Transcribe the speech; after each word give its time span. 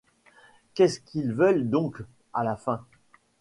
Qu'est-ce 0.73 0.99
qu'ils 0.99 1.31
veulent 1.31 1.69
donc, 1.69 2.01
à 2.33 2.43
la 2.43 2.55
fin? 2.57 2.83